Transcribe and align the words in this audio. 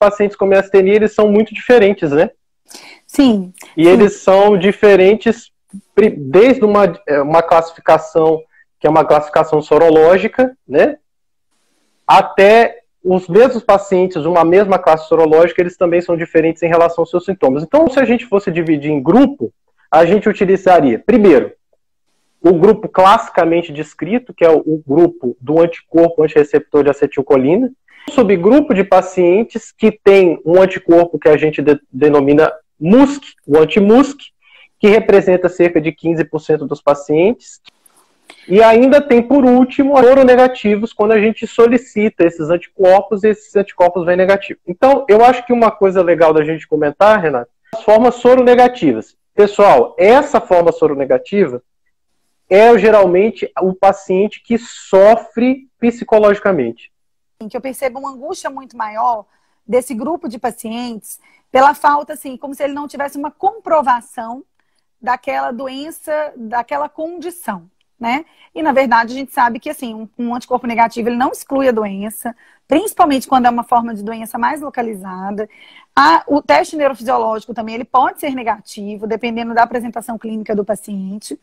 pacientes 0.00 0.36
com 0.36 0.46
miastenia, 0.46 0.94
eles 0.94 1.14
são 1.14 1.30
muito 1.30 1.54
diferentes, 1.54 2.10
né? 2.10 2.30
Sim. 3.06 3.52
E 3.76 3.84
sim. 3.84 3.90
eles 3.90 4.14
são 4.14 4.58
diferentes 4.58 5.52
desde 6.16 6.64
uma, 6.64 6.92
é, 7.06 7.20
uma 7.20 7.42
classificação 7.42 8.42
que 8.80 8.86
é 8.86 8.90
uma 8.90 9.04
classificação 9.04 9.60
sorológica, 9.60 10.56
né? 10.66 10.96
Até 12.06 12.80
os 13.04 13.28
mesmos 13.28 13.62
pacientes, 13.62 14.24
uma 14.24 14.44
mesma 14.44 14.78
classe 14.78 15.06
sorológica, 15.06 15.60
eles 15.60 15.76
também 15.76 16.00
são 16.00 16.16
diferentes 16.16 16.62
em 16.62 16.68
relação 16.68 17.02
aos 17.02 17.10
seus 17.10 17.26
sintomas. 17.26 17.62
Então, 17.62 17.88
se 17.88 18.00
a 18.00 18.04
gente 18.04 18.24
fosse 18.24 18.50
dividir 18.50 18.90
em 18.90 19.02
grupo, 19.02 19.52
a 19.90 20.04
gente 20.06 20.28
utilizaria, 20.28 20.98
primeiro, 20.98 21.52
o 22.42 22.54
grupo 22.54 22.88
classicamente 22.88 23.72
descrito, 23.72 24.32
que 24.32 24.44
é 24.44 24.50
o, 24.50 24.82
grupo 24.86 25.36
do 25.40 25.60
anticorpo 25.60 26.22
antireceptor 26.22 26.82
de 26.82 26.90
acetilcolina, 26.90 27.70
um 28.08 28.12
subgrupo 28.12 28.72
de 28.72 28.82
pacientes 28.82 29.72
que 29.72 29.92
tem 29.92 30.40
um 30.44 30.60
anticorpo 30.60 31.18
que 31.18 31.28
a 31.28 31.36
gente 31.36 31.60
de, 31.60 31.78
denomina 31.92 32.50
MUSC, 32.78 33.20
o 33.46 33.58
anti-MUSC, 33.58 34.16
que 34.78 34.88
representa 34.88 35.50
cerca 35.50 35.80
de 35.80 35.92
15% 35.92 36.66
dos 36.66 36.80
pacientes. 36.80 37.60
E 38.48 38.62
ainda 38.62 39.02
tem, 39.02 39.20
por 39.20 39.44
último, 39.44 39.94
negativos 40.24 40.94
quando 40.94 41.12
a 41.12 41.20
gente 41.20 41.46
solicita 41.46 42.24
esses 42.24 42.48
anticorpos 42.48 43.22
e 43.22 43.28
esses 43.28 43.54
anticorpos 43.54 44.06
vêm 44.06 44.16
negativos. 44.16 44.62
Então, 44.66 45.04
eu 45.08 45.22
acho 45.22 45.44
que 45.44 45.52
uma 45.52 45.70
coisa 45.70 46.02
legal 46.02 46.32
da 46.32 46.42
gente 46.42 46.66
comentar, 46.66 47.20
Renato, 47.20 47.50
as 47.74 47.82
formas 47.82 48.14
soronegativas. 48.14 49.14
Pessoal, 49.34 49.94
essa 49.98 50.40
forma 50.40 50.72
soronegativa 50.72 51.62
é 52.50 52.76
geralmente 52.76 53.50
o 53.62 53.72
paciente 53.72 54.42
que 54.42 54.58
sofre 54.58 55.68
psicologicamente. 55.78 56.92
Que 57.48 57.56
eu 57.56 57.60
percebo 57.60 58.00
uma 58.00 58.10
angústia 58.10 58.50
muito 58.50 58.76
maior 58.76 59.24
desse 59.66 59.94
grupo 59.94 60.28
de 60.28 60.38
pacientes 60.38 61.20
pela 61.50 61.74
falta, 61.74 62.12
assim, 62.12 62.36
como 62.36 62.54
se 62.54 62.64
ele 62.64 62.74
não 62.74 62.88
tivesse 62.88 63.16
uma 63.16 63.30
comprovação 63.30 64.44
daquela 65.00 65.52
doença, 65.52 66.32
daquela 66.36 66.88
condição, 66.88 67.70
né? 67.98 68.24
E 68.54 68.62
na 68.62 68.72
verdade 68.72 69.14
a 69.14 69.16
gente 69.16 69.32
sabe 69.32 69.58
que 69.58 69.70
assim, 69.70 69.94
um, 69.94 70.08
um, 70.18 70.34
anticorpo 70.34 70.66
negativo 70.66 71.08
ele 71.08 71.16
não 71.16 71.30
exclui 71.30 71.68
a 71.68 71.72
doença, 71.72 72.36
principalmente 72.68 73.26
quando 73.26 73.46
é 73.46 73.50
uma 73.50 73.64
forma 73.64 73.94
de 73.94 74.02
doença 74.02 74.36
mais 74.36 74.60
localizada. 74.60 75.48
A, 75.96 76.24
o 76.26 76.42
teste 76.42 76.76
neurofisiológico 76.76 77.54
também 77.54 77.76
ele 77.76 77.84
pode 77.84 78.20
ser 78.20 78.34
negativo, 78.34 79.06
dependendo 79.06 79.54
da 79.54 79.62
apresentação 79.62 80.18
clínica 80.18 80.54
do 80.54 80.64
paciente. 80.64 81.38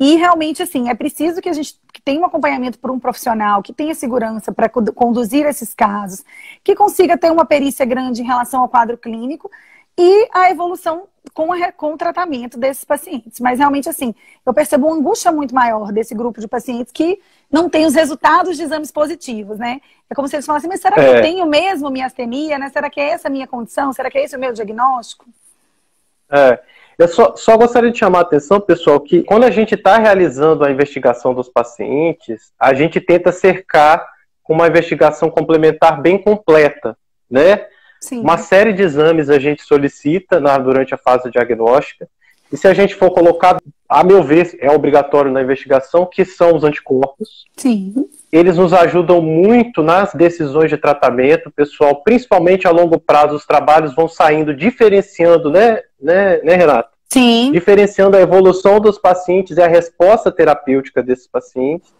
E 0.00 0.14
realmente, 0.14 0.62
assim, 0.62 0.88
é 0.88 0.94
preciso 0.94 1.40
que 1.40 1.48
a 1.48 1.52
gente 1.52 1.76
tenha 2.04 2.20
um 2.20 2.24
acompanhamento 2.24 2.78
por 2.78 2.90
um 2.90 3.00
profissional 3.00 3.62
que 3.62 3.72
tenha 3.72 3.94
segurança 3.94 4.52
para 4.52 4.68
conduzir 4.68 5.44
esses 5.44 5.74
casos, 5.74 6.24
que 6.62 6.74
consiga 6.76 7.18
ter 7.18 7.32
uma 7.32 7.44
perícia 7.44 7.84
grande 7.84 8.22
em 8.22 8.24
relação 8.24 8.60
ao 8.60 8.68
quadro 8.68 8.96
clínico 8.96 9.50
e 9.98 10.28
a 10.32 10.48
evolução 10.48 11.08
com, 11.34 11.52
a, 11.52 11.72
com 11.72 11.94
o 11.94 11.96
tratamento 11.96 12.56
desses 12.56 12.84
pacientes. 12.84 13.40
Mas 13.40 13.58
realmente, 13.58 13.88
assim, 13.88 14.14
eu 14.46 14.54
percebo 14.54 14.86
uma 14.86 14.96
angústia 14.96 15.32
muito 15.32 15.52
maior 15.52 15.90
desse 15.90 16.14
grupo 16.14 16.40
de 16.40 16.46
pacientes 16.46 16.92
que 16.92 17.20
não 17.50 17.68
tem 17.68 17.84
os 17.84 17.94
resultados 17.94 18.56
de 18.56 18.62
exames 18.62 18.92
positivos, 18.92 19.58
né? 19.58 19.80
É 20.08 20.14
como 20.14 20.28
se 20.28 20.36
eles 20.36 20.46
falassem, 20.46 20.70
mas 20.70 20.80
será 20.80 20.94
que 20.94 21.00
é. 21.00 21.18
eu 21.18 21.22
tenho 21.22 21.44
mesmo 21.46 21.90
miastenia, 21.90 22.56
né? 22.58 22.70
Será 22.70 22.88
que 22.88 23.00
é 23.00 23.10
essa 23.10 23.26
a 23.26 23.30
minha 23.30 23.48
condição? 23.48 23.92
Será 23.92 24.08
que 24.08 24.18
é 24.18 24.24
esse 24.24 24.36
o 24.36 24.40
meu 24.40 24.52
diagnóstico? 24.52 25.26
É. 26.30 26.60
Eu 26.98 27.06
só, 27.06 27.36
só 27.36 27.56
gostaria 27.56 27.92
de 27.92 27.98
chamar 27.98 28.18
a 28.18 28.22
atenção, 28.22 28.60
pessoal, 28.60 28.98
que 28.98 29.22
quando 29.22 29.44
a 29.44 29.50
gente 29.50 29.76
está 29.76 29.98
realizando 29.98 30.64
a 30.64 30.70
investigação 30.70 31.32
dos 31.32 31.48
pacientes, 31.48 32.52
a 32.58 32.74
gente 32.74 33.00
tenta 33.00 33.30
cercar 33.30 34.04
com 34.42 34.54
uma 34.54 34.66
investigação 34.66 35.30
complementar 35.30 36.00
bem 36.00 36.18
completa, 36.18 36.96
né? 37.30 37.66
Sim. 38.00 38.20
Uma 38.20 38.38
série 38.38 38.72
de 38.72 38.82
exames 38.82 39.30
a 39.30 39.38
gente 39.38 39.62
solicita 39.62 40.40
na, 40.40 40.58
durante 40.58 40.92
a 40.94 40.98
fase 40.98 41.30
diagnóstica. 41.30 42.08
E 42.50 42.56
se 42.56 42.66
a 42.66 42.72
gente 42.72 42.94
for 42.94 43.10
colocar, 43.10 43.58
a 43.88 44.02
meu 44.02 44.22
ver, 44.22 44.56
é 44.60 44.70
obrigatório 44.70 45.30
na 45.30 45.42
investigação, 45.42 46.06
que 46.06 46.24
são 46.24 46.56
os 46.56 46.64
anticorpos. 46.64 47.44
Sim. 47.56 47.94
Eles 48.32 48.56
nos 48.56 48.72
ajudam 48.72 49.20
muito 49.20 49.82
nas 49.82 50.14
decisões 50.14 50.70
de 50.70 50.76
tratamento, 50.76 51.50
pessoal, 51.50 52.02
principalmente 52.02 52.66
a 52.66 52.70
longo 52.70 52.98
prazo, 52.98 53.36
os 53.36 53.46
trabalhos 53.46 53.94
vão 53.94 54.08
saindo, 54.08 54.54
diferenciando, 54.54 55.50
né, 55.50 55.82
né, 56.00 56.40
né 56.42 56.54
Renato? 56.54 56.97
Sim. 57.08 57.52
Diferenciando 57.52 58.16
a 58.16 58.20
evolução 58.20 58.78
dos 58.78 58.98
pacientes 58.98 59.56
e 59.56 59.62
a 59.62 59.66
resposta 59.66 60.30
terapêutica 60.30 61.02
desses 61.02 61.26
pacientes. 61.26 61.94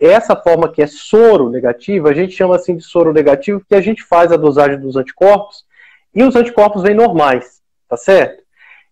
Essa 0.00 0.36
forma 0.36 0.70
que 0.70 0.80
é 0.80 0.86
soro 0.86 1.50
negativa, 1.50 2.10
a 2.10 2.14
gente 2.14 2.32
chama 2.32 2.56
assim 2.56 2.76
de 2.76 2.82
soro 2.82 3.12
negativo, 3.12 3.60
porque 3.60 3.74
a 3.74 3.80
gente 3.80 4.02
faz 4.02 4.32
a 4.32 4.36
dosagem 4.36 4.80
dos 4.80 4.96
anticorpos 4.96 5.64
e 6.14 6.22
os 6.22 6.36
anticorpos 6.36 6.82
vêm 6.82 6.94
normais, 6.94 7.60
tá 7.88 7.96
certo? 7.96 8.42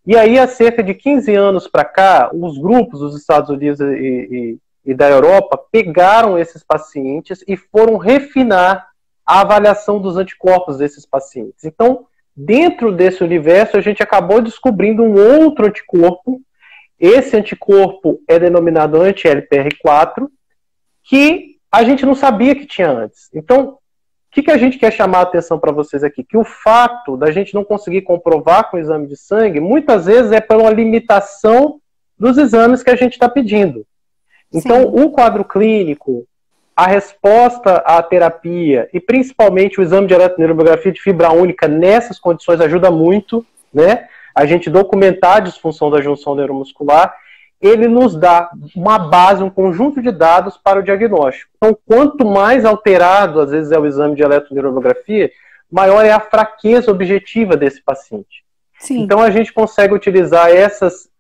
E 0.07 0.17
aí, 0.17 0.39
há 0.39 0.49
cerca 0.49 0.83
de 0.83 0.95
15 0.95 1.35
anos 1.35 1.69
para 1.69 1.85
cá, 1.85 2.31
os 2.33 2.59
grupos 2.59 3.01
dos 3.01 3.17
Estados 3.17 3.51
Unidos 3.51 3.81
e, 3.81 3.85
e, 3.85 4.59
e 4.87 4.95
da 4.95 5.09
Europa 5.09 5.61
pegaram 5.71 6.39
esses 6.39 6.65
pacientes 6.65 7.45
e 7.47 7.57
foram 7.57 7.97
refinar 7.97 8.89
a 9.25 9.43
avaliação 9.43 10.01
dos 10.01 10.17
anticorpos 10.17 10.79
desses 10.79 11.07
pacientes. 11.07 11.65
Então, 11.65 12.07
dentro 12.45 12.93
desse 12.93 13.23
universo, 13.23 13.77
a 13.77 13.81
gente 13.81 14.03
acabou 14.03 14.41
descobrindo 14.41 15.03
um 15.03 15.15
outro 15.15 15.67
anticorpo. 15.67 16.41
Esse 16.99 17.37
anticorpo 17.37 18.21
é 18.29 18.39
denominado 18.39 19.01
anti-LPR4, 19.01 20.29
que 21.05 21.57
a 21.71 21.85
gente 21.85 22.05
não 22.05 22.15
sabia 22.15 22.55
que 22.55 22.67
tinha 22.67 22.91
antes. 22.91 23.29
Então, 23.35 23.71
o 23.71 23.79
que, 24.33 24.43
que 24.43 24.51
a 24.51 24.57
gente 24.57 24.79
quer 24.79 24.93
chamar 24.93 25.19
a 25.19 25.23
atenção 25.23 25.59
para 25.59 25.73
vocês 25.73 26.05
aqui? 26.05 26.25
Que 26.25 26.37
o 26.37 26.45
fato 26.45 27.17
da 27.17 27.31
gente 27.31 27.55
não 27.55 27.65
conseguir 27.65 28.03
comprovar 28.03 28.71
com 28.71 28.77
o 28.77 28.81
exame 28.81 29.07
de 29.07 29.17
sangue, 29.17 29.61
muitas 29.61 30.07
vezes 30.07 30.33
é 30.33 30.41
por 30.41 30.57
uma 30.57 30.71
limitação 30.71 31.81
dos 32.19 32.39
exames 32.39 32.83
que 32.83 32.91
a 32.91 32.97
gente 32.97 33.15
está 33.15 33.29
pedindo. 33.29 33.85
Então, 34.53 34.83
Sim. 34.83 35.05
o 35.05 35.11
quadro 35.11 35.45
clínico, 35.45 36.27
a 36.81 36.87
resposta 36.87 37.75
à 37.85 38.03
terapia 38.03 38.89
e 38.91 38.99
principalmente 38.99 39.79
o 39.79 39.83
exame 39.83 40.07
de 40.07 40.15
eletroneurografia 40.15 40.91
de 40.91 40.99
fibra 40.99 41.31
única 41.31 41.69
nessas 41.69 42.19
condições 42.19 42.59
ajuda 42.59 42.91
muito, 42.91 43.45
né? 43.73 44.09
A 44.35 44.47
gente 44.47 44.71
documentar 44.71 45.37
a 45.37 45.41
disfunção 45.41 45.91
da 45.91 46.01
junção 46.01 46.35
neuromuscular 46.35 47.15
ele 47.61 47.87
nos 47.87 48.17
dá 48.17 48.51
uma 48.75 48.99
base, 48.99 49.43
um 49.43 49.51
conjunto 49.51 50.01
de 50.01 50.11
dados 50.11 50.57
para 50.57 50.81
o 50.81 50.83
diagnóstico. 50.83 51.53
Então, 51.59 51.77
quanto 51.87 52.25
mais 52.25 52.65
alterado, 52.65 53.43
às 53.43 53.51
vezes, 53.51 53.71
é 53.71 53.79
o 53.79 53.85
exame 53.85 54.17
de 54.17 54.23
eletroneurografia, 54.23 55.31
maior 55.71 56.03
é 56.03 56.11
a 56.11 56.19
fraqueza 56.19 56.91
objetiva 56.91 57.59
desse 57.59 57.83
paciente. 57.83 58.43
Sim. 58.79 59.03
Então, 59.03 59.21
a 59.21 59.31
gente 59.31 59.53
consegue 59.53 59.93
utilizar 59.93 60.49
essas, 60.49 61.11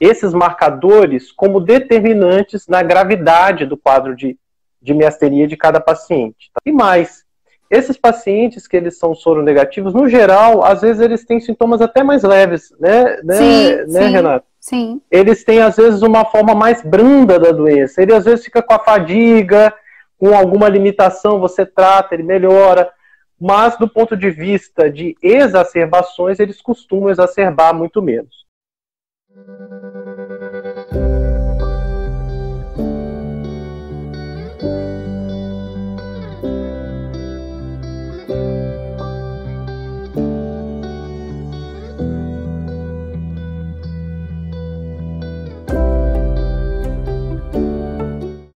esses 0.00 0.34
marcadores 0.34 1.30
como 1.30 1.60
determinantes 1.60 2.66
na 2.66 2.82
gravidade 2.82 3.64
do 3.64 3.76
quadro 3.76 4.16
de, 4.16 4.36
de 4.80 4.94
miastenia 4.94 5.46
de 5.46 5.56
cada 5.56 5.80
paciente. 5.80 6.50
E 6.64 6.72
mais, 6.72 7.24
esses 7.70 7.96
pacientes 7.96 8.66
que 8.66 8.76
eles 8.76 8.98
são 8.98 9.14
soronegativos, 9.14 9.92
no 9.92 10.08
geral, 10.08 10.64
às 10.64 10.80
vezes 10.80 11.00
eles 11.00 11.24
têm 11.24 11.40
sintomas 11.40 11.80
até 11.80 12.02
mais 12.02 12.22
leves, 12.22 12.74
né, 12.78 13.20
né, 13.22 13.34
sim, 13.36 13.92
né 13.92 14.02
sim. 14.02 14.12
Renato? 14.12 14.46
Sim. 14.60 15.00
Eles 15.10 15.44
têm, 15.44 15.60
às 15.60 15.76
vezes, 15.76 16.02
uma 16.02 16.24
forma 16.24 16.54
mais 16.54 16.82
branda 16.82 17.38
da 17.38 17.52
doença. 17.52 18.02
Ele, 18.02 18.12
às 18.12 18.24
vezes, 18.24 18.44
fica 18.44 18.62
com 18.62 18.74
a 18.74 18.78
fadiga, 18.78 19.72
com 20.18 20.34
alguma 20.34 20.68
limitação, 20.68 21.38
você 21.38 21.64
trata, 21.64 22.14
ele 22.14 22.22
melhora. 22.22 22.90
Mas, 23.40 23.78
do 23.78 23.88
ponto 23.88 24.16
de 24.16 24.30
vista 24.30 24.90
de 24.90 25.16
exacerbações, 25.22 26.40
eles 26.40 26.60
costumam 26.60 27.08
exacerbar 27.08 27.72
muito 27.72 28.02
menos. 28.02 28.46